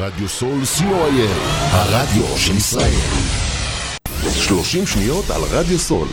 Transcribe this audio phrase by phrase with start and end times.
[0.00, 1.38] רדיו סול co.il,
[1.70, 3.00] הרדיו של ישראל.
[4.32, 6.08] 30 שניות על רדיו סול.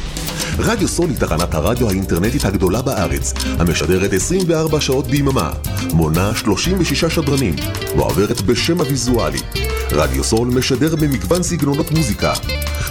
[0.59, 5.51] רדיו סול היא תחנת הרדיו האינטרנטית הגדולה בארץ, המשדרת 24 שעות ביממה,
[5.93, 7.55] מונה 36 שדרנים,
[7.97, 9.41] ועוברת בשם הוויזואלי.
[9.91, 12.33] רדיו סול משדר במגוון סגנונות מוזיקה,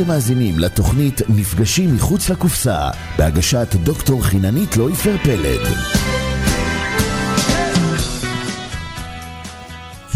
[0.00, 5.97] אתם מאזינים לתוכנית מפגשים מחוץ לקופסה, בהגשת דוקטור חיננית לויפר פלד.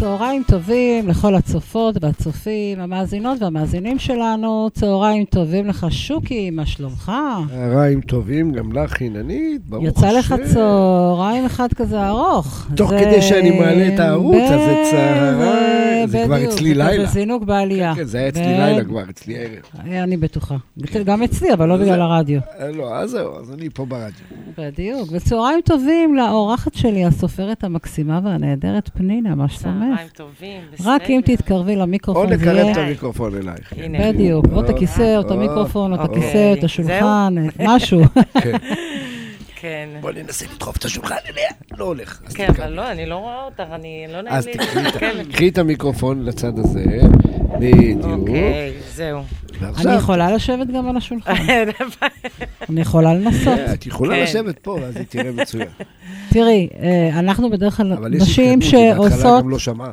[0.06, 4.68] צהריים טובים לכל הצופות והצופים, המאזינות והמאזינים שלנו.
[4.72, 7.12] צהריים טובים לך, שוקי, מה שלומך?
[7.50, 10.54] צהריים טובים, גם לך חיננית, ברוך יצא לך השם.
[10.54, 12.66] צהריים אחד כזה ארוך.
[12.76, 16.68] תוך זה- כדי שאני מעלה את הערוץ, אז זה ב- צהריים, זה כבר בדיוק, אצלי
[16.68, 17.02] זה לילה.
[17.04, 17.94] כזה זינוק בעלייה.
[17.94, 19.86] כן, זה היה אצלי ב- לילה כבר, אצלי ערב.
[20.02, 20.56] אני בטוחה.
[21.04, 22.40] גם אצלי, אבל לא בגלל הרדיו.
[22.60, 24.12] אה, לא, אז זהו, אז אני פה ברדיו.
[24.58, 25.08] בדיוק.
[25.12, 29.91] וצהריים טובים לאורחת שלי, הסופרת המקסימה והנהדרת פנינה, מה שלומך?
[29.94, 30.90] צהריים טובים, בסדר.
[30.90, 32.72] רק אם תתקרבי או למיקרופון, זה יהיה...
[32.72, 33.72] את המיקרופון אלייך.
[33.76, 34.12] הנה.
[34.12, 36.52] בדיוק, או את הכיסא, או את אה, המיקרופון, או את אה, הכיסא, אוקיי.
[36.58, 37.34] את השולחן,
[37.68, 38.00] משהו.
[38.42, 38.52] כן.
[39.60, 39.88] כן.
[40.00, 41.50] בוא ננסה לדחוף את השולחן אליה.
[41.78, 42.20] לא הולך.
[42.26, 42.46] אז כן.
[42.48, 45.24] אבל לא, אני לא רואה אותך, אני לא נעים אז לי תקחי את- כן.
[45.32, 46.84] קחי את המיקרופון לצד הזה,
[47.58, 48.04] בדיוק.
[48.04, 49.20] אוקיי, זהו.
[49.64, 51.32] אני יכולה לשבת גם על השולחן,
[52.70, 53.58] אני יכולה לנסות.
[53.58, 54.22] אה, את יכולה כן.
[54.22, 55.68] לשבת פה, ואז היא תראה מצוין.
[56.30, 59.42] תראי, אה, אנחנו בדרך כלל אבל יש נשים התקדמות, היא בהתחלה שעושות...
[59.44, 59.92] גם לא שמעה.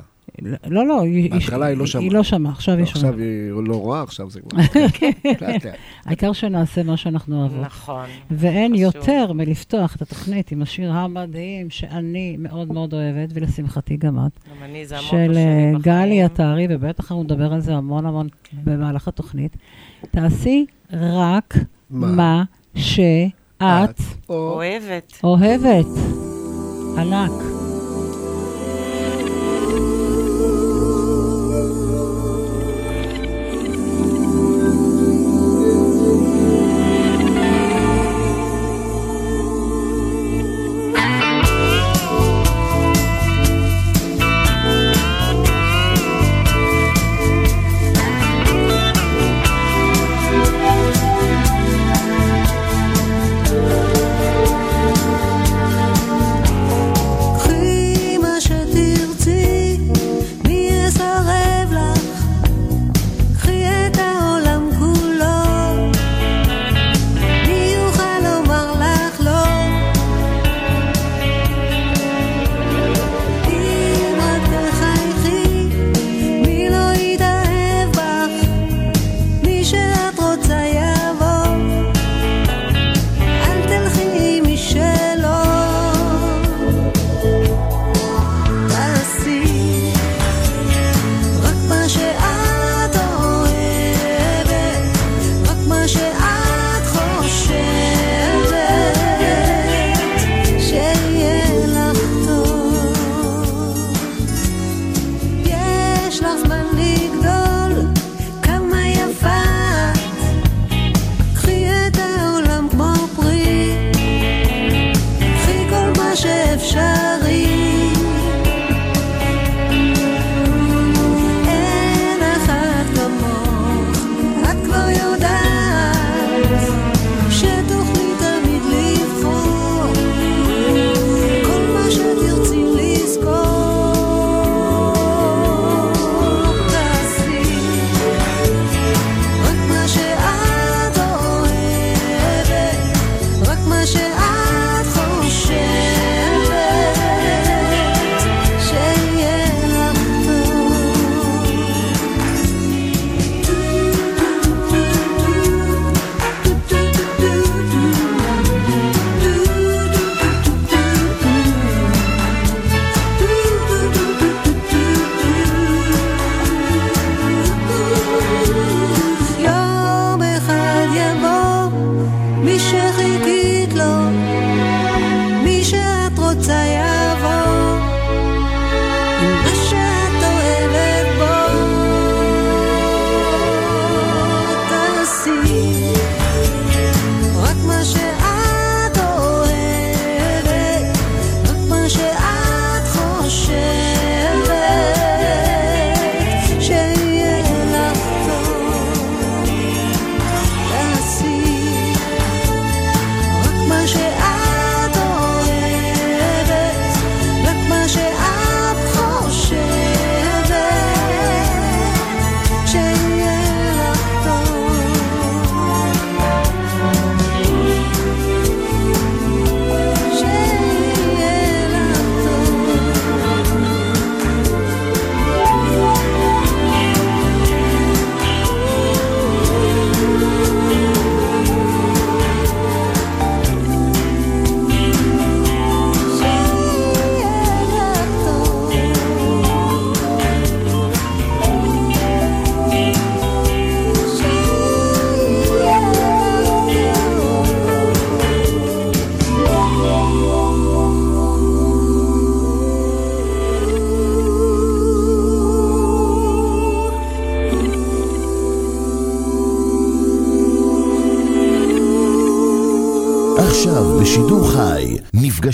[0.67, 2.03] לא, לא, היא- בהתחלה היא לא שמעה.
[2.03, 3.05] היא לא שמעה, עכשיו היא שומעת.
[3.05, 4.61] עכשיו היא לא רואה, עכשיו זה כבר...
[5.41, 5.65] לאט.
[6.05, 7.65] העיקר שנעשה מה שאנחנו אוהבות.
[7.65, 8.05] נכון.
[8.31, 8.75] ואין.
[8.75, 14.63] יותר מלפתוח את התוכנית עם השיר המדהים שאני מאוד מאוד אוהבת, ולשמחתי גם את, גם
[14.63, 15.77] אני, זה המוטו של שלי אה, בחיים.
[15.81, 18.27] גלי עטרי, ובטח אנחנו נדבר על זה המון המון
[18.63, 19.57] במהלך התוכנית.
[20.11, 21.57] תעשי רק
[21.89, 22.43] מה?
[22.75, 25.19] שאת או אוהבת.
[25.23, 25.85] אוהבת.
[26.97, 27.58] ענק.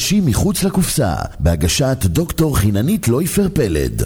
[0.05, 4.03] נפגשים מחוץ לקופסה, בהגשת דוקטור חיננית לויפר פלד.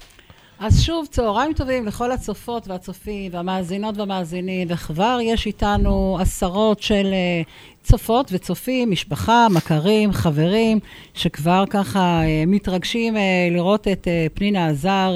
[0.59, 7.41] אז שוב, צהריים טובים לכל הצופות והצופים והמאזינות והמאזינים, וכבר יש איתנו עשרות של אה,
[7.83, 10.79] צופות וצופים, משפחה, מכרים, חברים,
[11.13, 15.15] שכבר ככה אה, מתרגשים אה, לראות את פנינה עזר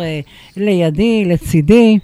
[0.58, 2.00] לידי, לצידי.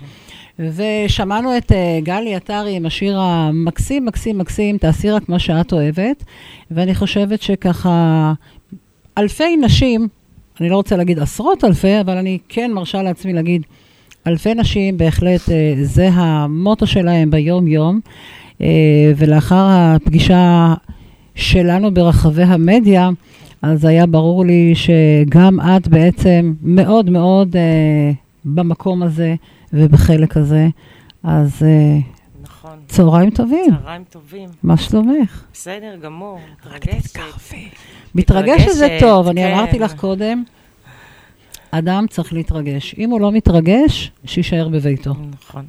[0.60, 1.72] ושמענו את
[2.04, 6.24] גלי עטרי עם השיר המקסים, מקסים, מקסים, תעשי רק מה שאת אוהבת.
[6.72, 8.34] ואני חושבת שככה
[9.20, 10.08] אלפי נשים,
[10.62, 13.62] אני לא רוצה להגיד עשרות אלפי, אבל אני כן מרשה לעצמי להגיד
[14.28, 18.00] אלפי נשים, בהחלט אה, זה המוטו שלהם ביום-יום.
[18.62, 18.68] אה,
[19.18, 20.74] ולאחר הפגישה
[21.36, 23.10] שלנו ברחבי המדיה,
[23.62, 28.12] אז היה ברור לי שגם את בעצם מאוד מאוד אה,
[28.46, 29.36] במקום הזה
[29.74, 30.68] ובחלק הזה.
[31.24, 31.64] אז
[32.42, 32.78] נכון.
[32.88, 34.50] צהריים טובים, צהריים טובים.
[34.64, 35.44] מה שלומך?
[35.54, 36.40] בסדר גמור.
[36.66, 37.20] מתרגשת.
[38.16, 39.52] מתרגשת זה מתרגשת, טוב, אני כן.
[39.54, 40.44] אמרתי לך קודם,
[41.72, 42.96] אדם צריך להתרגש.
[42.98, 45.14] אם הוא לא מתרגש, שיישאר בביתו.
[45.42, 45.66] נכון.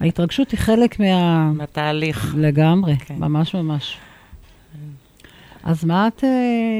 [0.00, 1.52] ההתרגשות היא חלק מה...
[1.52, 2.34] מהתהליך.
[2.38, 3.14] לגמרי, כן.
[3.18, 3.96] ממש ממש.
[5.64, 6.30] אז מה את אה,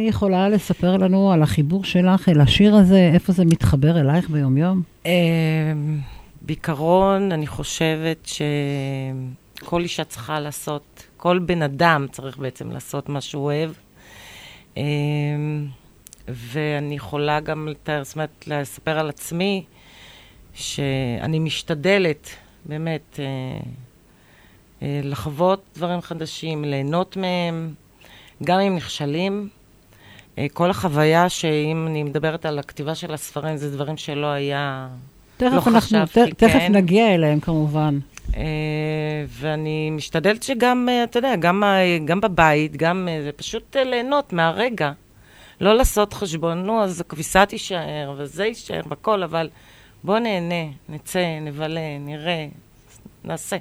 [0.09, 3.11] יכולה לספר לנו על החיבור שלך אל השיר הזה?
[3.15, 4.83] איפה זה מתחבר אלייך ביומיום?
[5.07, 5.13] אה,
[6.43, 8.31] בעיקרון, אני חושבת
[9.63, 13.71] שכל אישה צריכה לעשות, כל בן אדם צריך בעצם לעשות מה שהוא אוהב.
[14.77, 14.83] אה,
[16.29, 19.65] ואני יכולה גם לתאר, זאת אומרת, לספר על עצמי,
[20.55, 22.29] שאני משתדלת
[22.65, 23.25] באמת אה,
[24.83, 27.75] אה, לחוות דברים חדשים, ליהנות מהם,
[28.45, 29.49] גם אם נכשלים.
[30.39, 34.89] אה, כל החוויה שאם אני מדברת על הכתיבה של הספרים, זה דברים שלא היה...
[35.37, 36.77] תכף, לא אנחנו, חשבתי, תכף כן.
[36.77, 37.99] נגיע אליהם כמובן.
[38.37, 44.33] אה, ואני משתדלת שגם, אה, אתה יודע, גם, אה, גם בבית, גם זה פשוט ליהנות
[44.33, 44.93] מהרגע.
[45.61, 49.49] לא לעשות חשבון, נו, אז הכביסה תישאר, וזה יישאר, והכל, אבל
[50.05, 52.47] בוא נהנה, נצא, נבלה, נראה,
[53.25, 53.57] נעשה.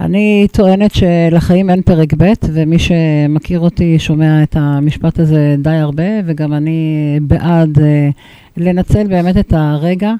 [0.00, 6.04] אני טוענת שלחיים אין פרק ב', ומי שמכיר אותי שומע את המשפט הזה די הרבה,
[6.26, 8.08] וגם אני בעד אה,
[8.56, 10.12] לנצל באמת את הרגע,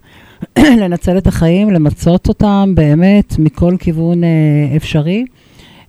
[0.81, 4.29] לנצל את החיים, למצות אותם באמת מכל כיוון אה,
[4.77, 5.25] אפשרי.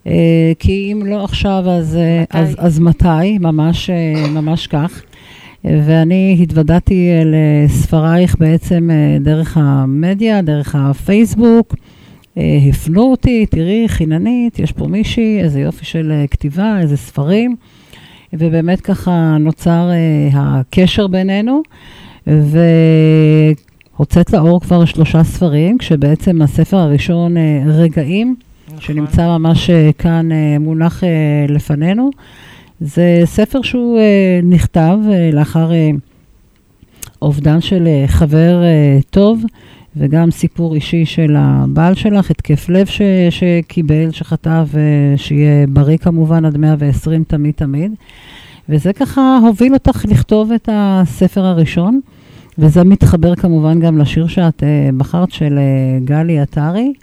[0.08, 2.38] אה, כי אם לא עכשיו, אז אה, מתי?
[2.38, 3.38] אז, אז מתי?
[3.40, 5.04] ממש, אה, ממש כך.
[5.66, 11.76] אה, ואני התוודעתי לספרייך בעצם אה, דרך המדיה, דרך הפייסבוק.
[12.38, 17.56] אה, הפנו אותי, תראי, חיננית, יש פה מישהי, איזה יופי של אה, כתיבה, איזה ספרים.
[18.34, 21.62] ובאמת ככה נוצר אה, הקשר בינינו.
[23.98, 28.36] והוצאת לאור כבר שלושה ספרים, כשבעצם הספר הראשון, אה, רגעים,
[28.68, 28.82] נכון.
[28.82, 31.04] שנמצא ממש אה, כאן אה, מונח
[31.48, 32.10] לפנינו.
[32.82, 34.00] זה ספר שהוא
[34.44, 34.98] נכתב
[35.34, 35.72] לאחר
[37.22, 38.62] אובדן של חבר
[39.10, 39.44] טוב,
[39.98, 46.58] וגם סיפור אישי של הבעל שלך, התקף לב ש, שקיבל, שחטף, ושיהיה בריא כמובן עד
[46.58, 47.92] 120 תמיד תמיד.
[48.70, 52.00] וזה ככה הוביל אותך לכתוב את הספר הראשון,
[52.58, 56.94] וזה מתחבר כמובן גם לשיר שאת אה, בחרת של אה, גלי עטרי.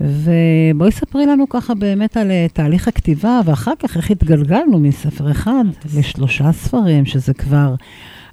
[0.00, 5.64] ובואי ספרי לנו ככה באמת על אה, תהליך הכתיבה, ואחר כך איך התגלגלנו מספר אחד
[5.96, 7.74] לשלושה ספרים, שזה כבר,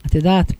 [0.06, 0.54] את יודעת,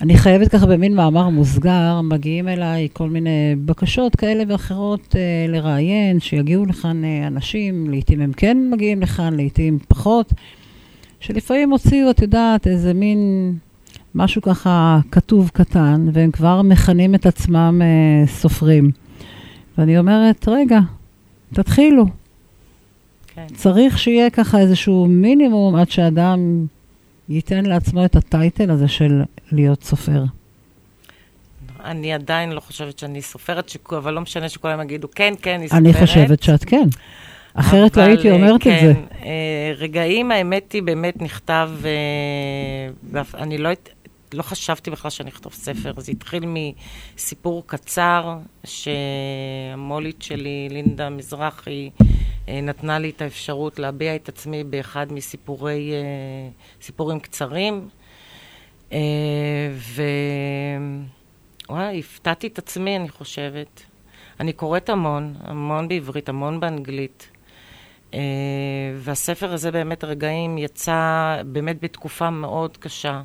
[0.00, 6.20] אני חייבת ככה במין מאמר מוסגר, מגיעים אליי כל מיני בקשות כאלה ואחרות אה, לראיין,
[6.20, 10.32] שיגיעו לכאן אה, אנשים, לעתים הם כן מגיעים לכאן, לעתים פחות,
[11.20, 13.18] שלפעמים הוציאו, את יודעת, איזה מין
[14.16, 18.90] משהו ככה כתוב קטן, והם כבר מכנים את עצמם אה, סופרים.
[19.78, 20.78] ואני אומרת, רגע,
[21.54, 22.04] תתחילו.
[23.34, 23.46] כן.
[23.54, 26.66] צריך שיהיה ככה איזשהו מינימום עד שאדם
[27.28, 30.24] ייתן לעצמו את הטייטל הזה של להיות סופר.
[31.84, 35.68] אני עדיין לא חושבת שאני סופרת, שכו- אבל לא משנה שכולם יגידו, כן, כן, היא
[35.68, 35.80] סופרת.
[35.82, 36.88] אני חושבת שאת כן.
[37.54, 38.92] אחרת לא הייתי אה, אומרת את כן, זה.
[39.24, 41.70] אה, רגעים, האמת היא, באמת נכתב,
[43.14, 43.88] אה, אני לא, הת-
[44.34, 45.92] לא חשבתי בכלל שאני אכתוב ספר.
[45.96, 51.90] זה התחיל מסיפור קצר, שהמולית שלי, לינדה מזרחי,
[52.48, 55.92] אה, נתנה לי את האפשרות להביע את עצמי באחד מסיפורי,
[57.12, 57.88] אה, קצרים.
[58.92, 58.98] אה,
[59.72, 60.02] ו...
[61.68, 63.82] וואי, הפתעתי את עצמי, אני חושבת.
[64.40, 67.30] אני קוראת המון, המון בעברית, המון באנגלית.
[68.96, 73.22] והספר הזה באמת רגעים יצא באמת בתקופה מאוד קשה,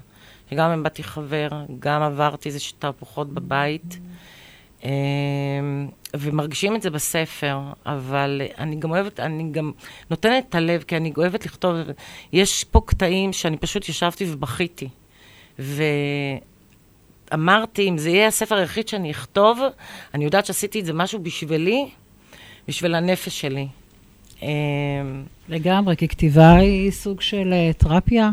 [0.54, 1.48] שגם איבדתי חבר,
[1.80, 4.00] גם עברתי איזה תהפוכות בבית.
[4.84, 4.90] אה,
[6.14, 9.72] ומרגישים את זה בספר, אבל אני גם אוהבת, אני גם
[10.10, 11.76] נותנת את הלב, כי אני אוהבת לכתוב.
[12.34, 14.90] יש פה קטעים שאני פשוט ישבתי ובכיתי.
[17.32, 19.60] ואמרתי, אם זה יהיה הספר היחיד שאני אכתוב,
[20.14, 21.90] אני יודעת שעשיתי את זה משהו בשבילי,
[22.68, 23.68] בשביל הנפש שלי.
[24.44, 24.50] אה,
[25.52, 28.30] לגמרי, כי כתיבה היא סוג של אה, תרפיה,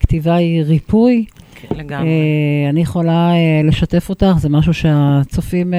[0.00, 1.24] כתיבה היא ריפוי.
[1.54, 2.08] כן, לגמרי.
[2.08, 5.74] אה, אני יכולה אה, לשתף אותך, זה משהו שהצופים,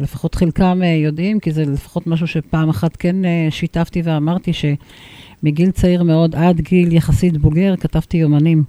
[0.00, 3.16] לפחות חלקם יודעים, כי זה לפחות משהו שפעם אחת כן
[3.50, 8.64] שיתפתי ואמרתי שמגיל צעיר מאוד עד גיל יחסית בוגר כתבתי יומנים.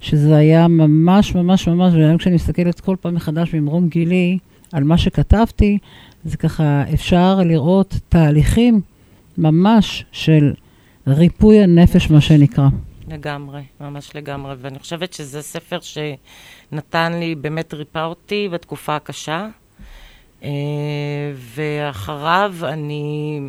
[0.00, 4.38] שזה היה ממש ממש ממש, והיום כשאני מסתכלת כל פעם מחדש ממרום גילי
[4.72, 5.78] על מה שכתבתי,
[6.24, 8.80] זה ככה, אפשר לראות תהליכים
[9.40, 10.52] ממש של
[11.06, 12.68] ריפוי הנפש, מה שנקרא.
[13.08, 14.54] לגמרי, ממש לגמרי.
[14.58, 19.48] ואני חושבת שזה ספר שנתן לי, באמת ריפא אותי בתקופה הקשה.
[20.42, 20.50] אה,
[21.34, 23.40] ואחריו אני,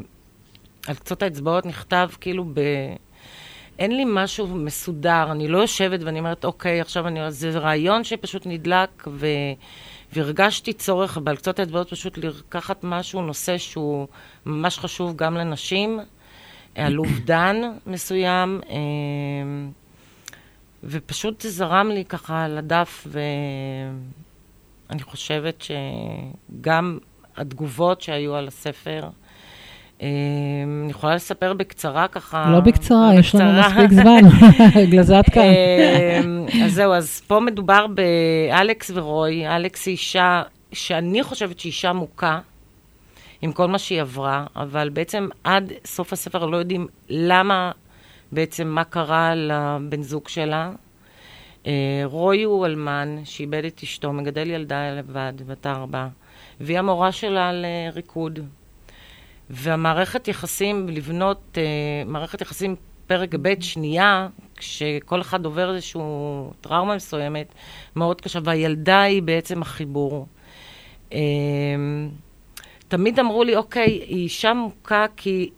[0.87, 2.59] על קצות האצבעות נכתב כאילו ב...
[3.79, 7.19] אין לי משהו מסודר, אני לא יושבת ואני אומרת, אוקיי, עכשיו אני...
[7.31, 9.27] זה רעיון שפשוט נדלק, ו...
[10.13, 14.07] והרגשתי צורך בעל קצות האצבעות פשוט לקחת משהו, נושא שהוא
[14.45, 15.99] ממש חשוב גם לנשים,
[16.75, 18.75] על אובדן מסוים, אה,
[20.83, 23.07] ופשוט זרם לי ככה לדף,
[24.89, 26.97] ואני חושבת שגם
[27.37, 29.09] התגובות שהיו על הספר,
[30.01, 32.51] אני יכולה לספר בקצרה ככה.
[32.51, 33.83] לא בקצרה, יש לנו בקצרה.
[33.83, 34.21] מספיק זמן,
[34.87, 35.41] בגלל זה את כאן.
[35.41, 36.21] אה,
[36.65, 39.47] אז זהו, אז פה מדובר באלכס ורוי.
[39.47, 40.41] אלכס היא אישה
[40.73, 42.39] שאני חושבת שהיא אישה מוכה,
[43.41, 47.71] עם כל מה שהיא עברה, אבל בעצם עד סוף הספר לא יודעים למה,
[48.31, 50.71] בעצם מה קרה לבן זוג שלה.
[51.67, 56.07] אה, רוי הוא אלמן שאיבד את אשתו, מגדל ילדה לבד, בת ארבע,
[56.59, 58.39] והיא המורה שלה לריקוד.
[59.51, 61.63] והמערכת יחסים, לבנות אה,
[62.05, 62.75] מערכת יחסים
[63.07, 64.27] פרק ב' שנייה,
[64.57, 66.01] כשכל אחד עובר איזושהי
[66.61, 67.53] טראומה מסוימת,
[67.95, 70.27] מאוד קשה, והילדה היא בעצם החיבור.
[71.13, 71.19] אה,
[72.87, 75.49] תמיד אמרו לי, אוקיי, היא אישה מוכה כי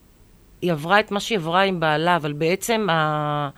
[0.61, 3.49] היא עברה את מה שהיא עברה עם בעלה, אבל בעצם ה...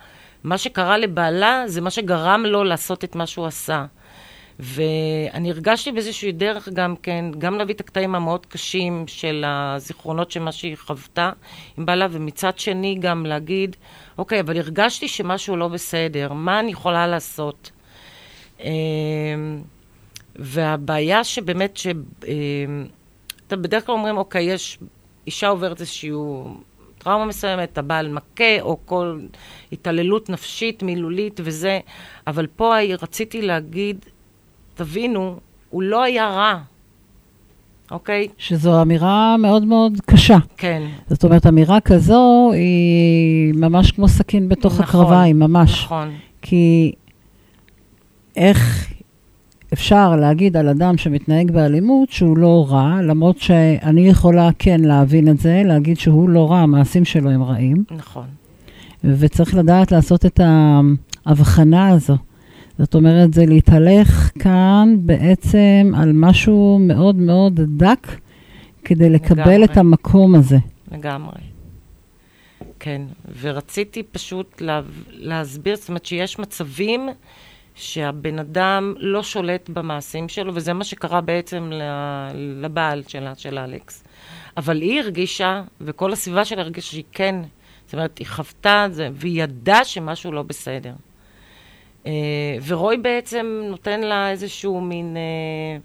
[0.44, 3.84] מה שקרה לבעלה זה מה שגרם לו לעשות את מה שהוא עשה.
[4.58, 10.40] ואני הרגשתי באיזושהי דרך גם כן, גם להביא את הקטעים המאוד קשים של הזיכרונות של
[10.40, 11.30] מה שהיא חוותה
[11.78, 13.76] עם בעלה, ומצד שני גם להגיד,
[14.18, 17.70] אוקיי, אבל הרגשתי שמשהו לא בסדר, מה אני יכולה לעשות?
[18.60, 19.62] אמ,
[20.36, 21.86] והבעיה שבאמת, ש...
[22.26, 22.86] אמ,
[23.46, 24.78] אתם בדרך כלל אומרים, אוקיי, יש,
[25.26, 26.54] אישה עוברת איזשהו
[26.98, 29.18] טראומה מסוימת, הבעל מכה, או כל
[29.72, 31.80] התעללות נפשית, מילולית וזה,
[32.26, 34.06] אבל פה רציתי להגיד,
[34.76, 35.36] תבינו,
[35.70, 36.58] הוא לא היה רע,
[37.90, 38.28] אוקיי?
[38.38, 40.36] שזו אמירה מאוד מאוד קשה.
[40.56, 40.82] כן.
[41.10, 45.84] זאת אומרת, אמירה כזו היא ממש כמו סכין בתוך נכון, הקרביים, ממש.
[45.84, 46.10] נכון.
[46.42, 46.92] כי
[48.36, 48.90] איך
[49.72, 55.40] אפשר להגיד על אדם שמתנהג באלימות שהוא לא רע, למרות שאני יכולה כן להבין את
[55.40, 58.26] זה, להגיד שהוא לא רע, המעשים שלו הם רעים, נכון.
[59.04, 60.40] וצריך לדעת לעשות את
[61.26, 62.16] ההבחנה הזו.
[62.78, 68.06] זאת אומרת, זה להתהלך כאן בעצם על משהו מאוד מאוד דק,
[68.84, 69.64] כדי לקבל לגמרי.
[69.64, 70.56] את המקום הזה.
[70.92, 71.40] לגמרי.
[72.80, 73.02] כן,
[73.40, 74.80] ורציתי פשוט לה,
[75.10, 77.08] להסביר, זאת אומרת שיש מצבים
[77.74, 81.70] שהבן אדם לא שולט במעשים שלו, וזה מה שקרה בעצם
[82.34, 84.04] לבעל שלה, של אלכס.
[84.56, 87.36] אבל היא הרגישה, וכל הסביבה שלה הרגישה שהיא כן,
[87.84, 90.92] זאת אומרת, היא חוותה את זה, והיא ידעה שמשהו לא בסדר.
[92.06, 92.12] אה,
[92.66, 95.16] ורוי בעצם נותן לה איזשהו מין...
[95.16, 95.78] אה,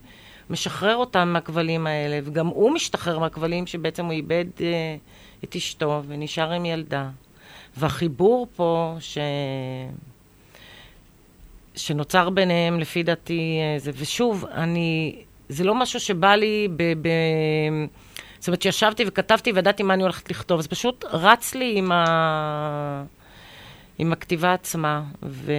[0.52, 4.96] משחרר אותם מהכבלים האלה, וגם הוא משתחרר מהכבלים שבעצם הוא איבד אה,
[5.44, 7.10] את אשתו ונשאר עם ילדה.
[7.78, 9.18] והחיבור פה, ש...
[11.76, 15.16] שנוצר ביניהם, לפי דעתי, אה, זה, ושוב, אני,
[15.50, 16.84] זה לא משהו שבא לי ב...
[16.84, 17.08] ב...
[18.40, 23.04] זאת אומרת, שישבתי וכתבתי וידעתי מה אני הולכת לכתוב, זה פשוט רץ לי עם, ה...
[24.02, 25.04] עם הכתיבה עצמה.
[25.24, 25.52] ו...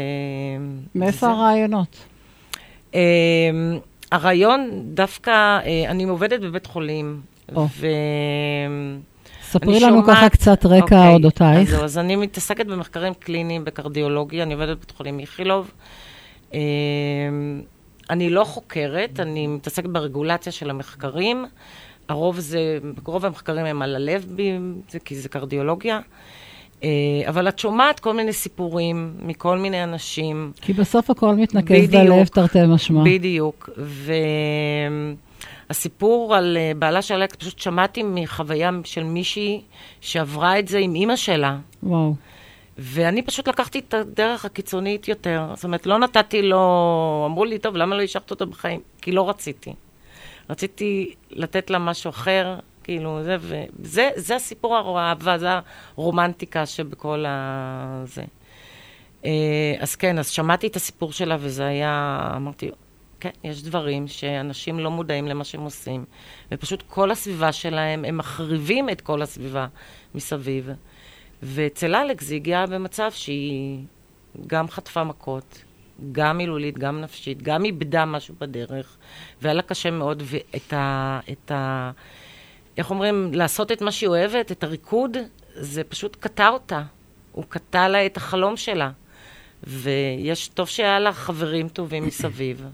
[0.95, 1.97] מאיפה זה- הרעיונות?
[2.95, 2.99] אמ,
[4.13, 7.21] הרעיון, דווקא, אה, אני עובדת בבית חולים,
[7.55, 7.67] או.
[7.79, 7.87] ו...
[9.43, 11.75] ספרי לנו שומעת- ככה קצת רקע אוקיי, אודותייך.
[11.75, 15.71] אז, אז אני מתעסקת במחקרים קליניים בקרדיולוגיה, אני עובדת בבית חולים איכילוב.
[16.55, 16.59] אמ,
[18.11, 21.45] אני לא חוקרת, אני מתעסקת ברגולציה של המחקרים.
[22.09, 24.27] הרוב זה, רוב המחקרים הם על הלב,
[24.91, 26.01] זה, כי זה קרדיולוגיה.
[26.85, 26.89] אה,
[27.29, 30.53] אבל את שומעת כל מיני סיפורים מכל מיני אנשים.
[30.61, 31.95] כי בסוף הכל מתנקז.
[31.95, 33.03] ללב תרתי משמע.
[33.05, 33.71] בדיוק.
[35.71, 39.61] הסיפור על אה, בעלה של אלכס, פשוט שמעתי מחוויה של מישהי
[40.01, 41.59] שעברה את זה עם אימא שלה.
[41.83, 42.15] וואו.
[42.79, 45.47] ואני פשוט לקחתי את הדרך הקיצונית יותר.
[45.55, 47.25] זאת אומרת, לא נתתי לו...
[47.31, 48.81] אמרו לי, טוב, למה לא השארת אותו בחיים?
[49.03, 49.73] כי לא רציתי.
[50.51, 55.49] רציתי לתת לה משהו אחר, כאילו, זה, וזה זה הסיפור האהבה, זה
[55.97, 58.03] הרומנטיקה שבכל ה...
[58.07, 58.23] זה.
[59.25, 62.33] אה, אז כן, אז שמעתי את הסיפור שלה, וזה היה...
[62.37, 62.71] אמרתי,
[63.21, 66.05] כן, יש דברים שאנשים לא מודעים למה שהם עושים,
[66.53, 69.67] ופשוט כל הסביבה שלהם, הם מחריבים את כל הסביבה
[70.15, 70.69] מסביב.
[71.43, 73.79] ואצל אלכס זה הגיע במצב שהיא
[74.47, 75.65] גם חטפה מכות,
[76.13, 78.97] גם מילולית, גם נפשית, גם איבדה משהו בדרך,
[79.43, 81.21] והיה לה קשה מאוד, ואת ה...
[81.33, 81.91] את ה
[82.79, 85.17] איך אומרים, לעשות את מה שהיא אוהבת, את הריקוד,
[85.55, 86.83] זה פשוט קטע אותה.
[87.33, 88.91] הוא קטע לה את החלום שלה.
[89.63, 92.67] ויש, טוב שהיה לה חברים טובים מסביב.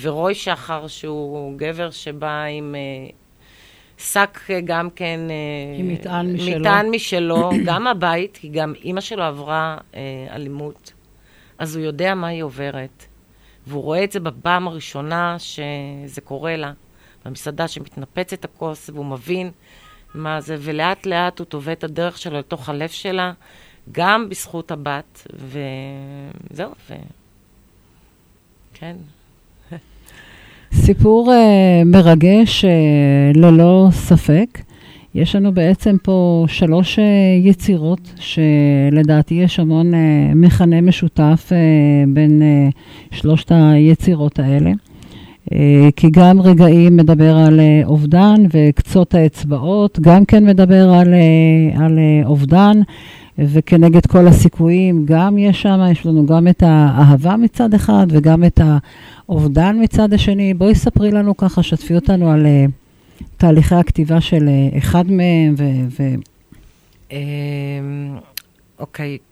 [0.00, 3.10] ורוי שחר, שהוא גבר שבא עם אה,
[3.98, 5.20] שק גם כן...
[5.30, 6.60] אה, עם מטען משלו.
[6.60, 10.92] מטען משלו, גם הבית, כי גם אימא שלו עברה אה, אלימות,
[11.58, 13.04] אז הוא יודע מה היא עוברת.
[13.66, 16.72] והוא רואה את זה בפעם הראשונה שזה קורה לה,
[17.24, 19.50] במסעדה שמתנפצת הכוס, והוא מבין
[20.14, 23.32] מה זה, ולאט לאט הוא תובע את הדרך שלו לתוך הלב שלה,
[23.92, 25.26] גם בזכות הבת,
[26.50, 26.94] וזהו, ו...
[28.74, 28.96] כן.
[30.74, 32.68] סיפור uh, מרגש, uh,
[33.38, 34.58] ללא ספק.
[35.14, 37.02] יש לנו בעצם פה שלוש uh,
[37.48, 39.96] יצירות, שלדעתי יש המון uh,
[40.34, 44.70] מכנה משותף uh, בין uh, שלושת היצירות האלה.
[45.48, 45.50] Uh,
[45.96, 51.98] כי גם רגעים מדבר על uh, אובדן וקצות האצבעות, גם כן מדבר על, uh, על
[52.24, 52.80] אובדן,
[53.38, 58.60] וכנגד כל הסיכויים, גם יש שם, יש לנו גם את האהבה מצד אחד וגם את
[59.28, 60.54] האובדן מצד השני.
[60.54, 62.46] בואי ספרי לנו ככה, שתפי אותנו על
[63.36, 65.64] תהליכי הכתיבה של אחד מהם, ו...
[65.98, 66.14] ו...
[67.12, 67.18] אמ,
[68.78, 69.27] אוקיי, אה,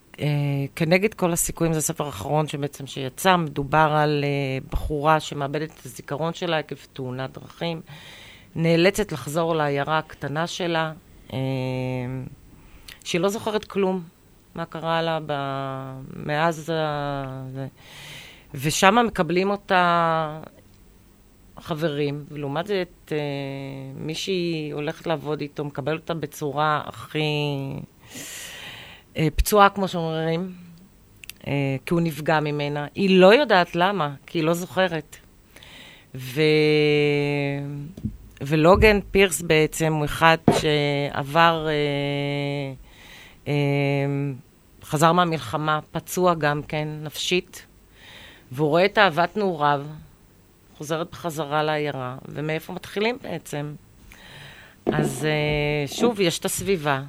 [0.77, 6.35] כנגד כל הסיכויים, זה הספר האחרון שבעצם שיצא, מדובר על אה, בחורה שמאבדת את הזיכרון
[6.35, 7.81] שלה עקב תאונת דרכים,
[8.57, 10.93] נאלצת לחזור לעיירה הקטנה שלה,
[11.33, 11.39] אה,
[13.05, 14.03] שהיא לא זוכרת כלום,
[14.55, 15.19] מה קרה לה.
[16.17, 17.69] מאז ה...
[18.55, 20.41] ושם מקבלים אותה
[21.61, 23.19] חברים, ולעומת זאת, אה,
[23.95, 27.81] מי שהיא הולכת לעבוד איתו, מקבל אותה בצורה הכי אה,
[29.37, 30.53] פצועה, כמו שאומרים,
[31.47, 32.87] אה, כי הוא נפגע ממנה.
[32.95, 35.17] היא לא יודעת למה, כי היא לא זוכרת.
[36.15, 36.41] ו...
[38.41, 41.73] ולוגן פירס בעצם הוא אחד שעבר, אה,
[43.49, 43.53] אה,
[44.83, 47.67] חזר מהמלחמה, פצוע גם כן, נפשית,
[48.53, 49.87] והוא רואה את אהבת נעוריו,
[50.79, 53.75] חוזרת בחזרה לעיירה, ומאיפה מתחילים בעצם?
[54.87, 57.03] אז אה, שוב, יש את הסביבה,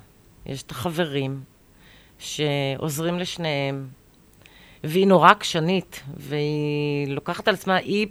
[0.46, 1.42] יש את החברים,
[2.20, 3.88] שעוזרים לשניהם,
[4.84, 8.08] והיא נורא עקשנית, והיא לוקחת על עצמה, היא,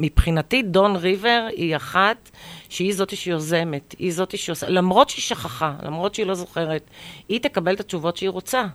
[0.00, 2.30] מבחינתי, דון ריבר היא אחת
[2.68, 6.90] שהיא זאתי שיוזמת, היא זאתי שעושה, למרות שהיא שכחה, למרות שהיא לא זוכרת,
[7.28, 8.66] היא תקבל את התשובות שהיא רוצה.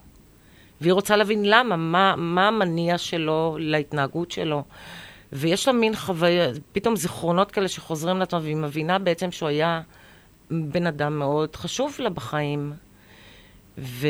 [0.81, 4.63] והיא רוצה להבין למה, מה, מה המניע שלו להתנהגות שלו.
[5.33, 9.81] ויש לה מין חוויה, פתאום זיכרונות כאלה שחוזרים לעצמם, והיא מבינה בעצם שהוא היה
[10.51, 12.73] בן אדם מאוד חשוב לה בחיים.
[13.77, 14.07] ו...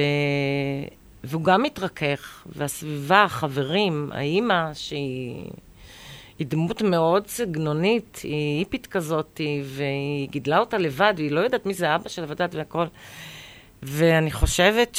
[1.23, 5.45] והוא גם מתרכך, והסביבה, החברים, האימא, שהיא
[6.39, 11.73] היא דמות מאוד סגנונית, היא היפית כזאת, והיא גידלה אותה לבד, והיא לא יודעת מי
[11.73, 12.85] זה אבא שלה ודעת והכל.
[13.83, 14.97] ואני חושבת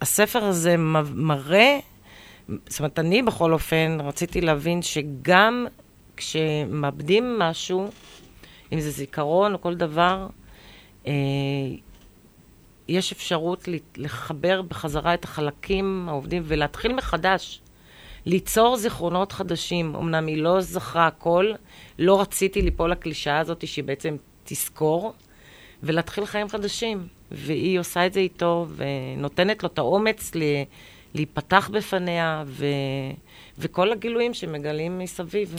[0.00, 0.74] שהספר הזה
[1.14, 1.78] מראה,
[2.66, 5.66] זאת אומרת, אני בכל אופן רציתי להבין שגם
[6.16, 7.88] כשמאבדים משהו,
[8.72, 10.26] אם זה זיכרון או כל דבר,
[12.88, 17.60] יש אפשרות לחבר בחזרה את החלקים העובדים ולהתחיל מחדש.
[18.26, 19.96] ליצור זיכרונות חדשים.
[19.96, 21.52] אמנם היא לא זכרה הכל,
[21.98, 25.12] לא רציתי ליפול לקלישאה הזאת שהיא בעצם תזכור,
[25.82, 27.06] ולהתחיל חיים חדשים.
[27.30, 30.42] והיא עושה את זה איתו, ונותנת לו את האומץ ל...
[31.14, 32.66] להיפתח בפניה, ו...
[33.58, 35.54] וכל הגילויים שמגלים מסביב.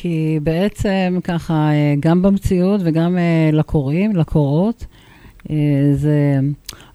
[0.00, 4.86] כי בעצם ככה, אה, גם במציאות וגם אה, לקוראים, לקוראות,
[5.50, 5.56] אה,
[5.92, 6.38] זה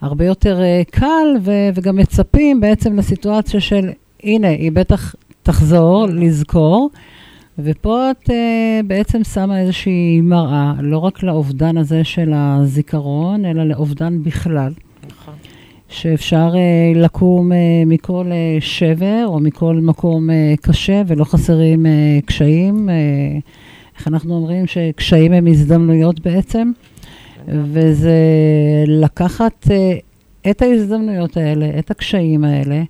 [0.01, 0.61] הרבה יותר
[0.91, 3.89] קל, ו- וגם מצפים בעצם לסיטואציה של,
[4.23, 6.89] הנה, היא בטח תחזור, לזכור,
[7.59, 8.29] ופה את
[8.87, 14.73] בעצם שמה איזושהי מראה, לא רק לאובדן הזה של הזיכרון, אלא לאובדן בכלל.
[15.93, 16.11] נכון.
[16.11, 22.19] שאפשר אה, לקום אה, מכל אה, שבר או מכל מקום אה, קשה ולא חסרים אה,
[22.25, 22.89] קשיים.
[22.89, 22.95] אה,
[23.97, 26.71] איך אנחנו אומרים שקשיים הם הזדמנויות בעצם,
[27.47, 28.13] וזה
[28.87, 29.93] לקחת אה,
[30.51, 32.83] את ההזדמנויות האלה, את הקשיים האלה,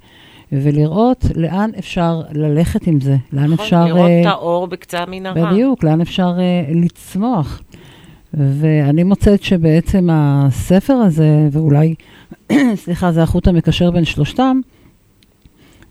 [0.51, 3.85] ולראות לאן אפשר ללכת עם זה, לאן נכון, אפשר...
[3.85, 5.51] לראות אה, את האור בקצה המנהרה.
[5.51, 7.61] בדיוק, לאן אפשר uh, לצמוח.
[8.33, 11.95] ואני מוצאת שבעצם הספר הזה, ואולי,
[12.83, 14.59] סליחה, זה החוט המקשר בין שלושתם,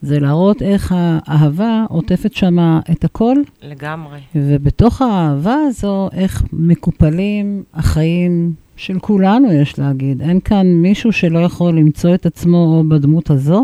[0.02, 4.18] זה להראות איך האהבה עוטפת שמה את הכל, לגמרי.
[4.34, 10.22] ובתוך האהבה הזו, איך מקופלים החיים של כולנו, יש להגיד.
[10.22, 13.62] אין כאן מישהו שלא יכול למצוא את עצמו או בדמות הזו,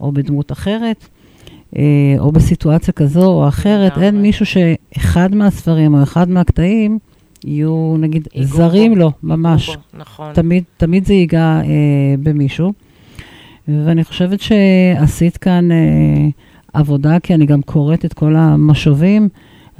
[0.00, 1.08] או בדמות אחרת,
[1.76, 1.82] אה,
[2.18, 3.92] או בסיטואציה כזו או אחרת.
[3.92, 4.06] לגמרי.
[4.06, 6.98] אין מישהו שאחד מהספרים או אחד מהקטעים
[7.44, 9.68] יהיו, נגיד, זרים לו, ממש.
[9.68, 10.32] ייגעו בו, נכון.
[10.32, 12.72] תמיד, תמיד זה ייגע אה, במישהו.
[13.68, 15.76] ואני חושבת שעשית כאן אה,
[16.72, 19.28] עבודה, כי אני גם קוראת את כל המשובים,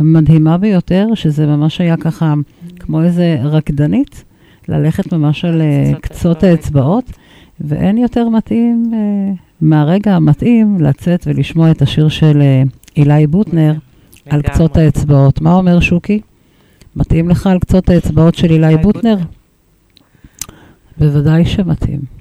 [0.00, 2.34] מדהימה ביותר, שזה ממש היה ככה
[2.78, 4.24] כמו איזה רקדנית,
[4.68, 7.12] ללכת ממש על אה, קצות קצות האצבעות.
[7.60, 12.62] ואין יותר מתאים אה, מהרגע המתאים לצאת ולשמוע את השיר של אה,
[12.96, 13.74] אילי בוטנר
[14.30, 14.42] על.
[14.42, 15.40] קצות האצבעות.
[15.40, 16.20] מה אומר שוקי?
[16.98, 18.76] מתאים לך על קצות האצבעות של אילי?
[18.76, 19.16] בוטנר.
[20.98, 22.17] בוודאי שמתאים.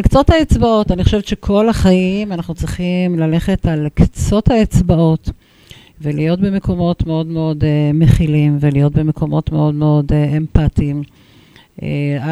[0.00, 5.30] על קצות האצבעות, אני חושבת שכל החיים אנחנו צריכים ללכת על קצות האצבעות
[6.00, 11.02] ולהיות במקומות מאוד מאוד uh, מכילים ולהיות במקומות מאוד מאוד uh, אמפתיים.
[11.76, 11.82] Uh,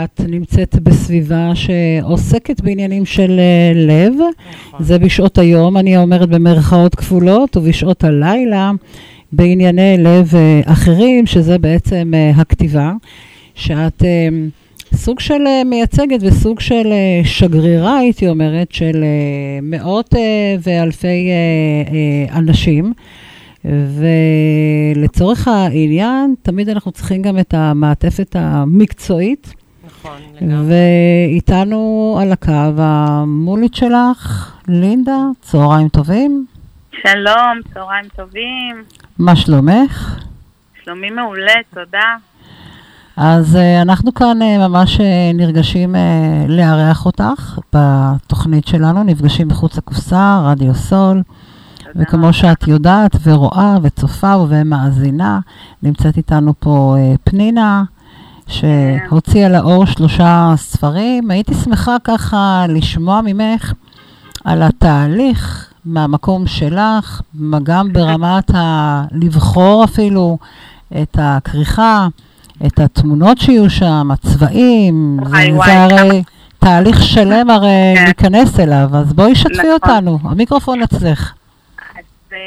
[0.05, 4.13] את נמצאת בסביבה שעוסקת בעניינים של uh, לב,
[4.51, 4.85] נכון.
[4.85, 8.73] זה בשעות היום, אני אומרת במרכאות כפולות, ובשעות הלילה
[9.33, 12.93] בענייני לב אה, אחרים, שזה בעצם אה, הכתיבה,
[13.55, 14.29] שאת אה,
[14.95, 20.15] סוג של אה, מייצגת וסוג של אה, שגרירה, הייתי אומרת, של אה, מאות
[20.63, 21.31] ואלפי
[22.33, 22.93] אנשים.
[24.95, 29.55] ולצורך העניין, תמיד אנחנו צריכים גם את המעטפת המקצועית,
[29.87, 30.75] נכון, לגמרי.
[31.31, 36.47] ואיתנו על הקו המולית שלך, לינדה, צהריים טובים,
[37.03, 38.85] שלום, צהריים טובים.
[39.19, 40.25] מה שלומך?
[40.85, 42.17] שלומי מעולה, תודה.
[43.21, 45.01] אז uh, אנחנו כאן uh, ממש uh,
[45.35, 45.95] נרגשים
[46.49, 51.23] לארח אותך בתוכנית שלנו, נפגשים מחוץ לקופסה, רדיו סול.
[51.97, 55.41] וכמו שאת יודעת ורואה וצופה ומאזינה,
[55.83, 57.85] נמצאת איתנו פה uh, פנינה,
[58.47, 61.31] שהוציאה לאור שלושה ספרים.
[61.31, 63.73] הייתי שמחה ככה לשמוע ממך
[64.45, 67.21] על התהליך מהמקום שלך,
[67.63, 69.05] גם ברמת ה...
[69.13, 70.39] לבחור אפילו
[71.03, 72.09] את הכריכה,
[72.67, 76.21] את התמונות שיהיו שם, הצבעים, וואי, זה, וואי, זה הרי כמה-
[76.59, 78.05] תהליך שלם הרי כן.
[78.05, 79.71] להיכנס אליו, אז בואי שתפי נכון.
[79.71, 81.33] אותנו, המיקרופון אצלך.
[81.97, 82.39] אז אה,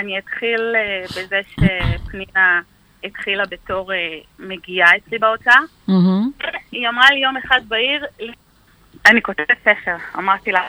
[0.00, 2.60] אני אתחיל אה, בזה שפנינה
[3.04, 3.96] התחילה בתור אה,
[4.38, 5.58] מגיעה אצלי בהוצאה.
[6.72, 8.04] היא אמרה לי יום אחד בעיר,
[9.06, 9.96] אני כותבת ספר.
[10.18, 10.60] אמרתי לה,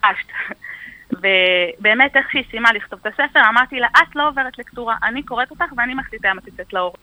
[0.00, 0.26] פשט.
[1.12, 5.50] ובאמת, איך שהיא סיימה לכתוב את הספר, אמרתי לה, את לא עוברת לקטורה, אני קוראת
[5.50, 6.94] אותך ואני מחליטה אם את יוצאת לאור.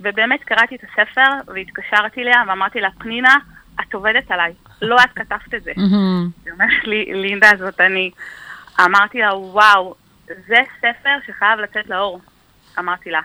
[0.00, 3.36] ובאמת קראתי את הספר והתקשרתי אליה ואמרתי לה, פנינה,
[3.80, 5.72] את עובדת עליי, לא את כתבת את זה.
[6.44, 8.10] היא אומרת לי, לינדה זאת אני.
[8.80, 9.94] אמרתי לה, וואו,
[10.26, 12.20] זה ספר שחייב לצאת לאור.
[12.78, 13.20] אמרתי לה.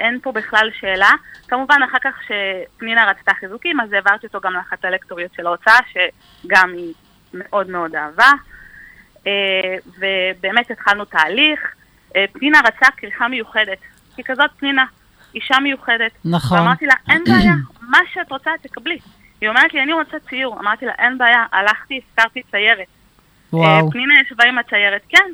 [0.00, 1.10] אין פה בכלל שאלה.
[1.48, 6.72] כמובן, אחר כך שפנינה רצתה חיזוקים, אז העברתי אותו גם לאחת הלקטוריות של ההוצאה, שגם
[6.72, 6.94] היא
[7.34, 8.30] מאוד מאוד אהבה.
[9.26, 11.74] אה, ובאמת התחלנו תהליך.
[12.16, 13.78] אה, פנינה רצה כריכה מיוחדת.
[14.16, 14.84] היא כזאת פנינה,
[15.34, 16.12] אישה מיוחדת.
[16.24, 16.58] נכון.
[16.58, 17.54] ואמרתי לה, אין בעיה,
[17.92, 18.98] מה שאת רוצה תקבלי.
[19.40, 20.60] היא אומרת לי, אני רוצה ציור.
[20.60, 22.86] אמרתי לה, אין בעיה, הלכתי, הזכרתי ציירת.
[23.52, 23.86] וואו.
[23.86, 25.30] אה, פנינה ישבה עם הציירת, כן.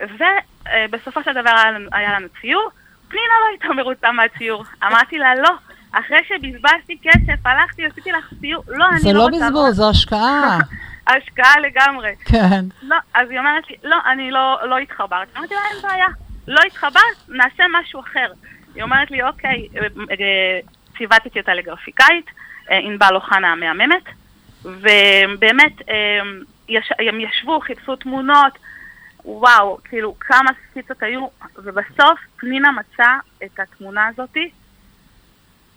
[0.00, 2.70] ובסופו של דבר היה לנו, היה לנו ציור.
[3.08, 4.64] פנינה לא הייתה מרוצה מהציור.
[4.86, 5.50] אמרתי לה, לא.
[5.92, 8.64] אחרי שבזבזתי כסף, הלכתי, עשיתי לך ציור.
[8.68, 9.36] לא, אני זה לא לא רוצה...
[9.36, 10.58] בזבוז, זו השקעה.
[11.06, 12.14] השקעה לגמרי.
[12.24, 12.64] כן.
[12.82, 15.28] לא, אז היא אומרת לי, לא, אני לא, לא התחברת.
[15.36, 16.06] אמרתי לה, אין בעיה.
[16.48, 18.32] לא התחברת, נעשה משהו אחר.
[18.76, 20.60] היא אומרת לי, אוקיי, אה, אה,
[20.98, 22.26] ציוותתי אותה לגרפיקאית,
[22.70, 24.04] אה, ענבל אוחנה המהממת,
[24.64, 26.20] ובאמת, אה,
[27.08, 28.58] הם ישבו, חיפשו תמונות,
[29.24, 34.50] וואו, כאילו, כמה סקיצות היו, ובסוף פנינה מצאה את התמונה הזאתי,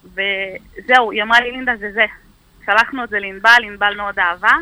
[0.03, 2.05] וזהו, היא אמרה לי, לינדה, זה זה.
[2.65, 4.53] שלחנו את זה לענבל, ענבל מאוד אהבה,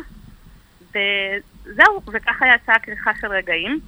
[0.90, 3.80] וזהו, וככה יצאה הכריכה של רגעים.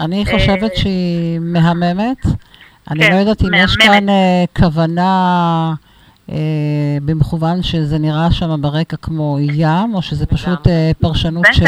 [0.00, 2.26] אני אה, חושבת שהיא מהממת.
[2.90, 3.76] אני כן, לא יודעת אם יש.
[3.76, 5.74] כאן אה, כוונה
[6.32, 6.36] אה,
[7.04, 10.66] במכוון שזה נראה שם ברקע כמו ים, או שזה פשוט.
[10.66, 11.52] אה, פרשנות בטח.
[11.52, 11.66] שלי,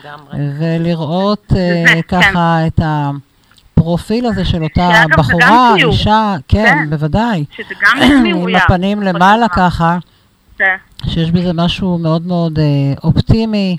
[0.00, 0.38] לגמרי.
[0.58, 2.00] ולראות זה, כן.
[2.20, 5.74] ככה את הפרופיל הזה של אותה בחורה.
[5.76, 6.90] אישה, כן, כן.
[6.90, 8.56] בוודאי, שזה גם עם.
[8.56, 9.98] הפנים למעלה ככה.
[11.06, 12.58] שיש בזה משהו מאוד מאוד
[13.04, 13.76] אופטימי,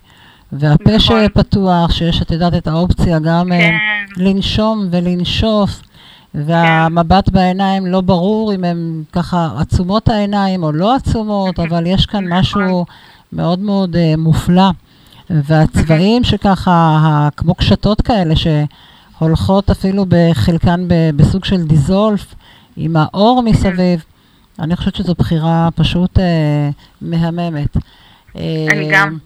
[0.52, 1.26] והפה נכון.
[1.26, 3.76] שפתוח, שיש, את יודעת, את האופציה גם כן.
[4.18, 5.82] לנשום ולנשוף,
[6.34, 12.24] והמבט בעיניים לא ברור אם הן ככה עצומות העיניים או לא עצומות, אבל יש כאן
[12.24, 12.40] נכון.
[12.40, 12.86] משהו
[13.34, 14.70] מאוד מאוד אה, מופלא.
[15.30, 22.36] והצבעים שככה, כמו קשתות כאלה, שהולכות אפילו בחלקן בסוג של דיזולף,
[22.78, 24.04] עם האור מסביב,
[24.60, 26.70] אני חושבת שזו בחירה פשוט אה,
[27.02, 27.78] מהממת.
[28.36, 29.18] אני אה, גם.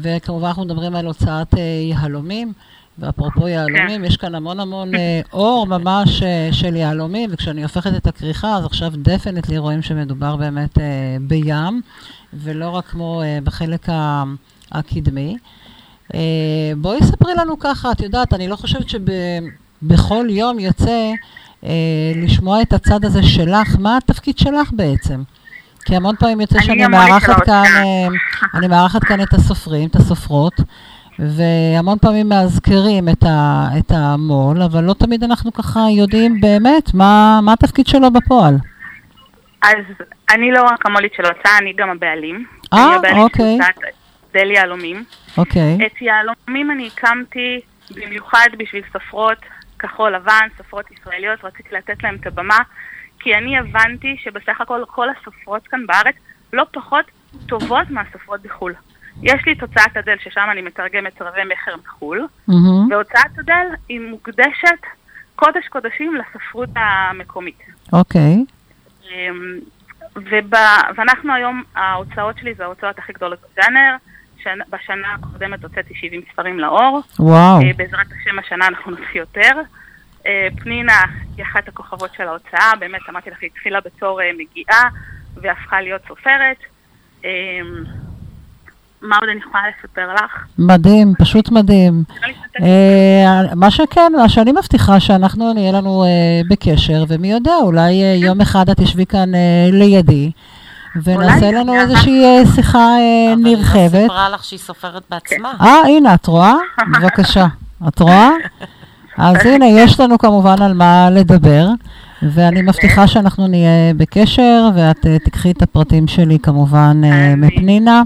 [0.00, 2.52] וכמובן אנחנו מדברים על הוצאת אה, יהלומים,
[2.98, 8.06] ואפרופו יהלומים, יש כאן המון המון אה, אור ממש אה, של יהלומים, וכשאני הופכת את
[8.06, 10.84] הכריכה, אז עכשיו דפנטלי רואים שמדובר באמת אה,
[11.20, 11.80] בים,
[12.34, 13.86] ולא רק כמו בחלק
[14.72, 15.36] הקדמי.
[16.76, 21.12] בואי ספרי לנו ככה, את יודעת, אני לא חושבת שבכל יום יוצא
[22.16, 25.22] לשמוע את הצד הזה שלך, מה התפקיד שלך בעצם?
[25.84, 27.64] כי המון פעמים יוצא אני שאני מארחת כאן,
[28.54, 30.60] אני מארחת כאן את הסופרים, את הסופרות,
[31.18, 37.40] והמון פעמים מאזכרים את, ה, את המו"ל, אבל לא תמיד אנחנו ככה יודעים באמת מה,
[37.42, 38.54] מה התפקיד שלו בפועל.
[39.62, 39.84] אז
[40.30, 42.46] אני לא רק המולית של ההוצאה, אני גם הבעלים.
[42.72, 43.58] אה, אני הבעלים אוקיי.
[43.58, 43.94] של הוצאת
[44.32, 45.04] דל יהלומים.
[45.38, 45.78] אוקיי.
[45.86, 49.38] את יהלומים אני הקמתי במיוחד בשביל סופרות
[49.78, 52.58] כחול לבן, סופרות ישראליות, רציתי לתת להם את הבמה,
[53.20, 56.14] כי אני הבנתי שבסך הכל כל הסופרות כאן בארץ
[56.52, 57.04] לא פחות
[57.46, 58.74] טובות מהסופרות בחו"ל.
[59.22, 62.90] יש לי את הוצאת הדל, ששם אני מתרגמת רבי מכר מחו"ל, מהמם.
[62.90, 64.80] והוצאת הדל היא מוקדשת
[65.36, 67.58] קודש קודשים לספרות המקומית.
[67.92, 68.44] אוקיי.
[69.10, 69.58] אמ,
[70.16, 70.52] וב...
[70.96, 73.96] ואנחנו היום, ההוצאות שלי זה ההוצאות הכי גדולות בג'אנר.
[74.42, 74.58] שנ...
[74.70, 77.02] בשנה הקודמת הוצאתי 70 ספרים לאור.
[77.18, 77.60] וואו.
[77.62, 79.52] אה, בעזרת השם השנה אנחנו נוציא יותר.
[80.26, 81.02] אה, פנינה
[81.36, 84.82] היא אחת הכוכבות של ההוצאה, באמת אמרתי לך, היא התחילה בתור אה, מגיעה
[85.36, 86.56] והפכה להיות סופרת.
[89.02, 90.32] מה עוד אני יכולה לספר לך?
[90.58, 92.04] מדהים, פשוט מדהים.
[92.08, 96.08] שנתתי- אה, מה שכן, מה שאני מבטיחה שאנחנו נהיה לנו אה,
[96.50, 99.28] בקשר, ומי יודע, אולי אה, יום אחד את תשבי כאן
[99.72, 100.30] לידי,
[101.04, 101.74] ונעשה לנו.
[101.74, 102.22] איזושהי
[102.54, 102.84] שיחה אה,
[103.32, 104.02] אבל היא לא נרחבת.
[104.02, 105.52] סיפרה לך שהיא סופרת בעצמה.
[105.60, 106.54] אה, הנה, את רואה?
[107.00, 107.46] בבקשה.
[107.88, 108.30] את רואה?
[109.18, 111.68] אז הנה, יש לנו כמובן על מה לדבר,
[112.22, 118.02] ואני מבטיחה שאנחנו נהיה בקשר, ואת תיקחי את הפרטים שלי כמובן אה, אני- מפנינה.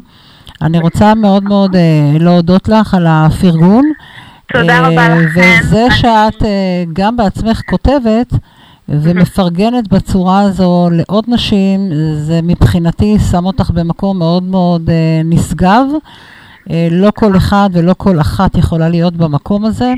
[0.62, 3.84] אני רוצה מאוד מאוד אה, להודות לך על הפרגון.
[4.52, 5.26] תודה אה, רבה לכם.
[5.34, 8.34] וזה שאת אה, גם בעצמך כותבת
[8.88, 15.86] ומפרגנת בצורה הזו לעוד נשים, זה מבחינתי שם אותך במקום מאוד מאוד אה, נשגב.
[16.70, 19.92] אה, לא כל אחד ולא כל אחת יכולה להיות במקום הזה.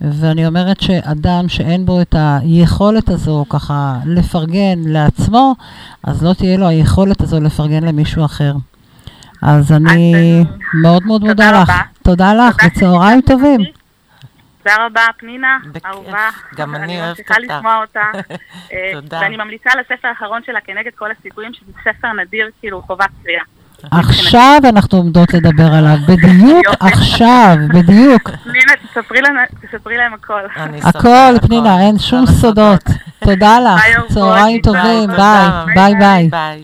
[0.00, 5.54] ואני אומרת שאדם שאין בו את היכולת הזו ככה לפרגן לעצמו,
[6.04, 8.52] אז לא תהיה לו היכולת הזו לפרגן למישהו אחר.
[9.42, 10.44] אז אני
[10.82, 11.72] מאוד מאוד מודה לך.
[12.02, 13.60] תודה לך, וצהריים טובים.
[14.62, 15.58] תודה רבה, פנינה.
[15.86, 16.28] אהובה.
[16.56, 17.52] גם אני אוהבת ממשיכה אותך.
[17.56, 18.00] לשמוע אותה.
[18.72, 19.20] אה, תודה.
[19.22, 23.42] ואני ממליצה על הספר האחרון שלה, כנגד כל הסיכויים, שזה ספר נדיר, כאילו חובת קריאה.
[23.90, 26.66] עכשיו אנחנו עומדות לדבר עליו, בדיוק.
[26.80, 28.30] עכשיו, בדיוק.
[28.44, 28.72] פנינה,
[29.62, 30.40] תספרי להם- הכל.
[30.56, 32.82] אני הכל, פנינה, אין שום כמה סודות.
[33.24, 33.82] תודה לך,
[34.14, 35.10] צהריים טובים.
[35.74, 36.62] ביי, ביי ביי.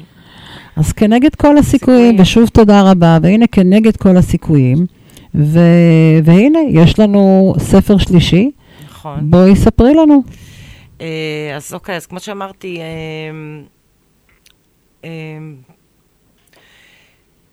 [0.78, 2.20] אז כנגד כל הסיכויים, סיכויים.
[2.20, 4.86] ושוב תודה רבה, והנה כנגד כל הסיכויים,
[5.34, 5.58] ו...
[6.24, 8.50] והנה, יש לנו ספר שלישי,
[8.84, 9.30] נכון.
[9.30, 10.22] בואי ספרי לנו.
[11.00, 12.84] אה, אז אוקיי, אז כמו שאמרתי, אה,
[15.04, 15.10] אה,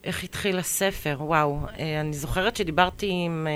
[0.03, 1.17] איך התחיל הספר?
[1.19, 1.59] וואו,
[2.01, 3.47] אני זוכרת שדיברתי עם,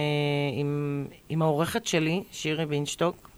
[0.57, 3.29] עם, עם העורכת שלי, שירי בינשטוק,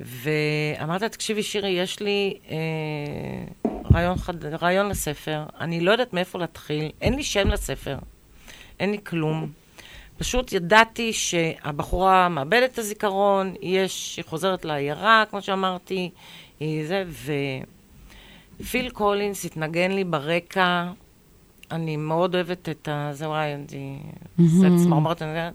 [0.00, 4.44] ואמרתי לה, תקשיבי, שירי, יש לי אה, רעיון, חד...
[4.44, 7.98] רעיון לספר, אני לא יודעת מאיפה להתחיל, אין לי שם לספר,
[8.80, 9.52] אין לי כלום.
[10.18, 16.10] פשוט ידעתי שהבחורה מאבדת את הזיכרון, יש, היא חוזרת לעיירה, כמו שאמרתי,
[16.60, 17.04] היא זה,
[18.60, 20.90] ופיל קולינס התנגן לי ברקע,
[21.70, 23.10] אני מאוד אוהבת את ה...
[23.12, 23.98] זה וואי, אני...
[24.38, 25.54] עושה צמרמורת, אני יודעת.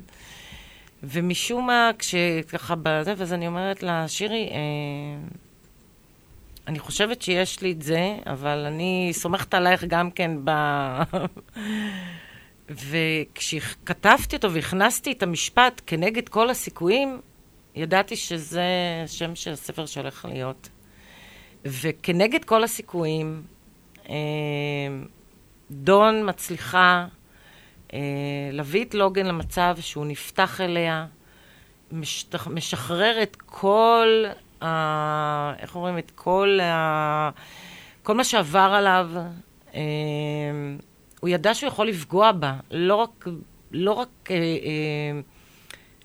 [1.04, 5.28] ומשום מה, כשככה בזה, ואז אני אומרת לה, שירי, אה,
[6.68, 10.52] אני חושבת שיש לי את זה, אבל אני סומכת עלייך גם כן ב...
[12.90, 17.22] וכשכתבתי אותו והכנסתי את המשפט כנגד כל הסיכויים,
[17.76, 18.64] ידעתי שזה
[19.08, 20.70] שם של הספר שהולך להיות.
[21.66, 23.44] וכנגד כל הסיכויים,
[24.10, 24.16] אה,
[25.72, 27.08] דון מצליחה
[27.94, 28.00] אה,
[28.52, 31.06] להביא את לוגן למצב שהוא נפתח אליה,
[31.92, 34.26] משתח, משחרר את כל,
[34.62, 37.30] ה, איך אומרים, את כל, ה,
[38.04, 39.10] כל מה שעבר עליו.
[39.76, 39.82] אה,
[41.20, 43.28] הוא ידע שהוא יכול לפגוע בה, לא רק,
[43.72, 45.20] לא רק אה, אה,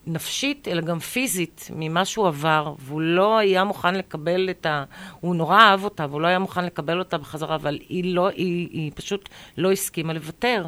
[0.06, 4.84] נפשית, אלא גם פיזית, ממה שהוא עבר, והוא לא היה מוכן לקבל את ה...
[5.20, 8.68] הוא נורא אהב אותה, והוא לא היה מוכן לקבל אותה בחזרה, אבל היא, לא, היא,
[8.72, 10.66] היא פשוט לא הסכימה לוותר.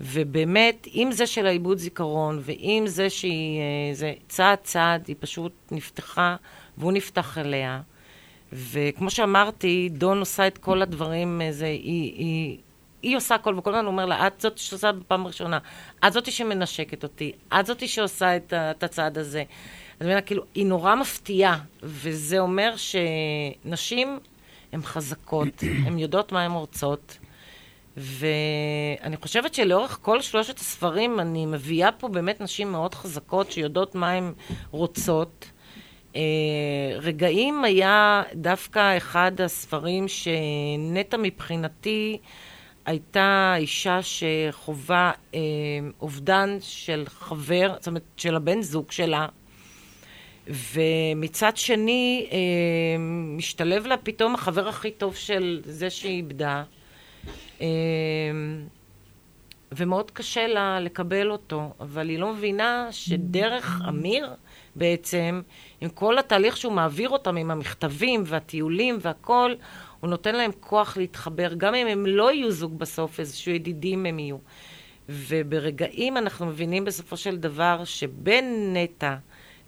[0.00, 5.52] ובאמת, עם זה של העיבוד זיכרון, ועם זה שהיא, אה, זה צעד צעד, היא פשוט
[5.70, 6.36] נפתחה,
[6.78, 7.80] והוא נפתח אליה.
[8.52, 12.58] וכמו שאמרתי, דון עושה את כל הדברים, אה, זה, היא, היא,
[13.02, 15.58] היא עושה הכל, וכל הזמן אומר לה, את זאת שעושה בפעם הראשונה,
[16.06, 19.44] את זאתי שמנשקת אותי, את זאתי שעושה את, את הצעד הזה.
[20.00, 24.18] אז אני אומרת, כאילו, היא נורא מפתיעה, וזה אומר שנשים
[24.72, 27.18] הן חזקות, הן יודעות מה הן רוצות.
[27.96, 34.10] ואני חושבת שלאורך כל שלושת הספרים אני מביאה פה באמת נשים מאוד חזקות שיודעות מה
[34.10, 34.32] הן
[34.70, 35.50] רוצות.
[36.16, 36.20] אה,
[36.98, 42.18] רגעים היה דווקא אחד הספרים שנטע מבחינתי
[42.86, 45.40] הייתה אישה שחווה אה,
[46.00, 49.26] אובדן של חבר, זאת אומרת של הבן זוג שלה,
[50.46, 52.38] ומצד שני, אה,
[53.36, 56.62] משתלב לה פתאום החבר הכי טוב של זה שהיא איבדה.
[57.60, 57.66] אה,
[59.76, 64.34] ומאוד קשה לה לקבל אותו, אבל היא לא מבינה שדרך אמיר
[64.76, 65.42] בעצם,
[65.80, 69.54] עם כל התהליך שהוא מעביר אותם, עם המכתבים והטיולים והכל,
[70.00, 74.18] הוא נותן להם כוח להתחבר, גם אם הם לא יהיו זוג בסוף, איזשהו ידידים הם
[74.18, 74.36] יהיו.
[75.08, 79.16] וברגעים אנחנו מבינים בסופו של דבר שבין נטע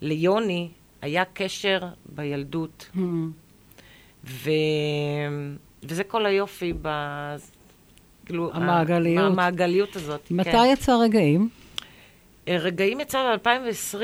[0.01, 0.69] ליוני
[1.03, 2.91] היה קשר בילדות.
[2.95, 2.99] Hmm.
[4.25, 4.51] ו...
[5.83, 6.89] וזה כל היופי ב...
[8.27, 9.33] כאילו, המעגליות.
[9.33, 10.31] המעגליות הזאת.
[10.31, 10.69] מתי כן.
[10.73, 11.49] יצא רגעים?
[12.49, 13.99] אה, רגעים יצא ב-2020,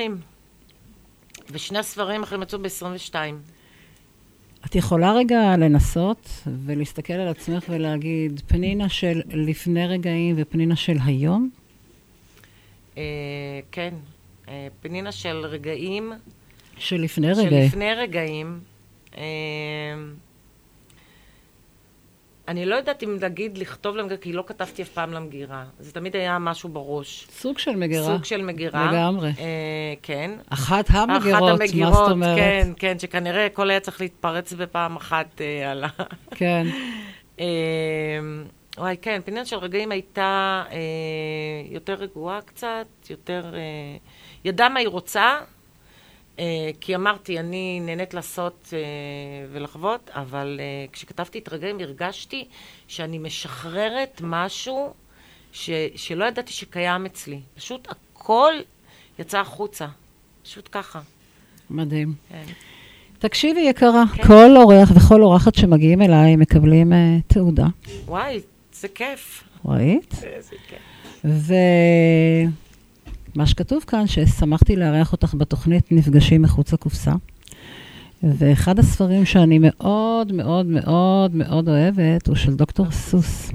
[1.50, 3.14] ושני הספרים האחרים יצאו ב-22.
[4.66, 6.30] את יכולה רגע לנסות
[6.66, 11.50] ולהסתכל על עצמך ולהגיד, פנינה של לפני רגעים ופנינה של היום?
[12.98, 13.02] אה,
[13.72, 13.94] כן,
[14.48, 16.12] אה, פנינה של רגעים,
[16.78, 17.68] שלפני רגעים.
[17.70, 18.60] שלפני רגעים.
[19.16, 19.22] אה,
[22.48, 25.64] אני לא יודעת אם להגיד לכתוב למגירה, כי לא כתבתי אף פעם למגירה.
[25.78, 27.26] זה תמיד היה משהו בראש.
[27.30, 28.04] סוג של מגירה.
[28.04, 28.92] סוג של מגירה.
[28.92, 29.28] לגמרי.
[29.38, 30.30] אה, כן.
[30.48, 32.38] אחת המגירות, אחת מה המגירות, זאת אומרת?
[32.38, 35.88] כן, כן, שכנראה הכל היה צריך להתפרץ בפעם אחת אה, על ה...
[36.38, 36.66] כן.
[37.40, 37.46] אה,
[38.78, 40.78] וואי, כן, פינה של רגעים הייתה אה,
[41.70, 43.54] יותר רגועה קצת, יותר...
[43.54, 43.96] אה,
[44.44, 45.38] ידעה מה היא רוצה,
[46.80, 48.78] כי אמרתי, אני נהנית לעשות אה,
[49.52, 52.48] ולחוות, אבל אה, כשכתבתי את רגעים הרגשתי
[52.88, 54.94] שאני משחררת משהו
[55.52, 57.40] ש, שלא ידעתי שקיים אצלי.
[57.54, 58.52] פשוט הכל
[59.18, 59.86] יצא החוצה.
[60.42, 61.00] פשוט ככה.
[61.70, 62.14] מדהים.
[62.28, 62.44] כן.
[63.18, 64.22] תקשיבי, יקרה, כן.
[64.22, 67.66] כל אורח וכל אורחת שמגיעים אליי מקבלים אה, תעודה.
[68.04, 68.40] וואי,
[68.72, 69.44] זה כיף.
[69.64, 70.14] ראית?
[70.22, 70.78] איזה כיף.
[73.36, 77.12] ומה שכתוב כאן, ששמחתי לארח אותך בתוכנית נפגשים מחוץ לקופסה.
[78.22, 83.50] ואחד הספרים שאני מאוד מאוד מאוד מאוד אוהבת הוא של דוקטור סוס.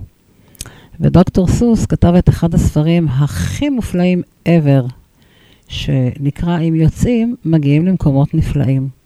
[0.99, 4.91] ודוקטור סוס כתב את אחד הספרים הכי מופלאים ever,
[5.67, 8.96] שנקרא "אם יוצאים, מגיעים למקומות נפלאים".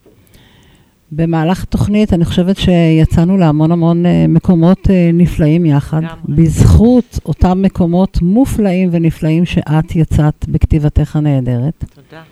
[1.12, 6.44] במהלך התוכנית אני חושבת שיצאנו להמון המון אה, מקומות אה, נפלאים יחד, לגמרי.
[6.44, 11.86] בזכות אותם מקומות מופלאים ונפלאים שאת יצאת בכתיבתך הנהדרת.
[11.96, 12.24] תודה.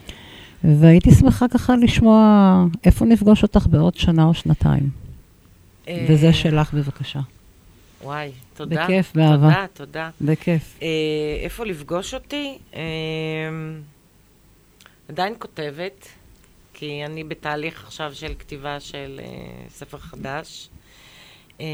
[0.63, 4.89] והייתי שמחה ככה לשמוע איפה נפגוש אותך בעוד שנה או שנתיים.
[5.87, 7.19] אה, וזה שלך בבקשה.
[8.03, 8.83] וואי, תודה.
[8.83, 9.47] בכיף, באהבה.
[9.47, 10.09] תודה, תודה.
[10.21, 10.79] בכיף.
[10.81, 10.87] אה,
[11.43, 12.57] איפה לפגוש אותי?
[12.75, 12.81] אה,
[15.09, 16.07] עדיין כותבת,
[16.79, 20.69] כי אני בתהליך עכשיו של כתיבה של אה, ספר חדש.
[21.61, 21.65] אה,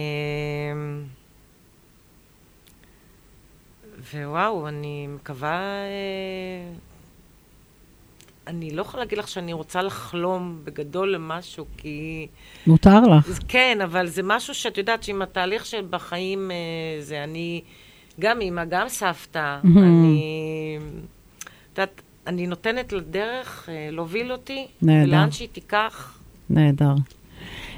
[4.14, 5.60] ווואו, אני מקווה...
[5.60, 6.74] אה,
[8.48, 12.28] אני לא יכולה להגיד לך שאני רוצה לחלום בגדול למשהו, כי...
[12.68, 13.30] מותר לך.
[13.30, 17.62] אז כן, אבל זה משהו שאת יודעת שעם התהליך של בחיים אה, זה אני,
[18.20, 19.84] גם אימא, גם סבתא, מהמם.
[19.84, 20.78] אני,
[21.74, 25.08] את יודעת, אני נותנת לדרך אה, להוביל אותי, נהדר.
[25.08, 26.18] ולאן שהיא תיקח,
[26.50, 26.94] נהדר.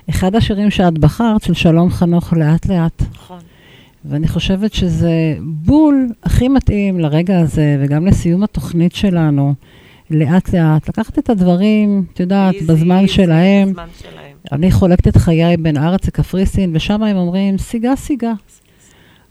[0.10, 3.39] אחד השירים שאת בחרת, של שלום חנוך לאט-לאט, נכון.
[4.06, 9.54] ואני חושבת שזה בול הכי מתאים לרגע הזה, וגם לסיום התוכנית שלנו,
[10.10, 10.89] לאט-לאט.
[10.89, 13.70] לקחת את הדברים, את יודעת, איזי, בזמן איזי, שלהם.
[13.70, 14.38] בזמן שלהם.
[14.52, 18.34] אני חולקת את חיי בין הארץ לקפריסין, ושם הם אומרים, סיגה סיגה.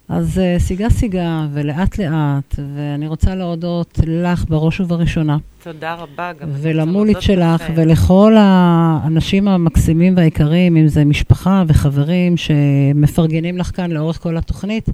[0.09, 6.49] אז uh, סיגה סיגה, ולאט לאט, ואני רוצה להודות לך בראש ובראשונה, תודה רבה גם.
[6.53, 7.73] ולמולית שלך, לכם.
[7.77, 14.89] ולכל האנשים המקסימים והיקרים, אם זה משפחה וחברים שמפרגנים לך כאן לאורך כל התוכנית.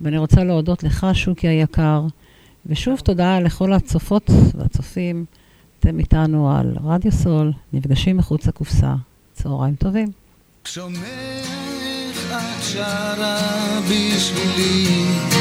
[0.00, 2.02] ואני רוצה להודות לך, שוקי היקר,
[2.66, 5.24] ושוב תודה לכל הצופות והצופים.
[5.80, 8.94] אתם איתנו על רדיו סול, נפגשים מחוץ לקופסה.
[9.32, 10.08] צהריים טובים.
[10.64, 11.65] שומע
[12.76, 15.35] שרה בשבילי